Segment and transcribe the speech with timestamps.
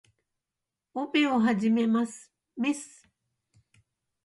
[0.95, 2.31] オペを始めます。
[2.57, 3.07] メス